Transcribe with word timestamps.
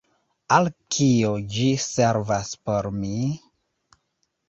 Al 0.55 0.69
kio 0.95 1.35
ĝi 1.57 1.67
servas 1.85 2.53
por 2.67 2.91
mi? 3.01 3.25